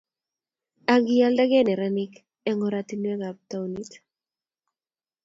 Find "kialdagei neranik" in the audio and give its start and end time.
1.07-2.13